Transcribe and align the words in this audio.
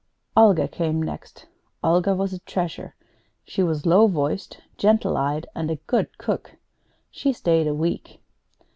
Olga 0.35 0.67
came 0.67 0.99
next. 0.99 1.45
Olga 1.83 2.15
was 2.15 2.33
a 2.33 2.39
Treasure. 2.39 2.95
She 3.45 3.61
was 3.61 3.85
low 3.85 4.07
voiced, 4.07 4.59
gentle 4.75 5.15
eyed, 5.15 5.45
and 5.53 5.69
a 5.69 5.75
good 5.75 6.17
cook. 6.17 6.55
She 7.11 7.31
stayed 7.31 7.67
a 7.67 7.75
week. 7.75 8.19